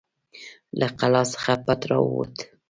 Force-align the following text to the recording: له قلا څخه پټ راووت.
له 0.79 0.87
قلا 0.99 1.23
څخه 1.33 1.53
پټ 1.65 1.81
راووت. 1.89 2.35